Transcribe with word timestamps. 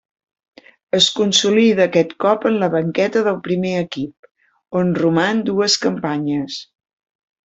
Es 0.99 1.07
consolida 1.17 1.83
aquest 1.83 2.15
cop 2.23 2.47
en 2.51 2.57
la 2.63 2.69
banqueta 2.77 3.23
del 3.27 3.37
primer 3.51 3.73
equip, 3.83 4.31
on 4.83 4.89
roman 5.03 5.45
dues 5.51 5.77
campanyes. 5.89 6.57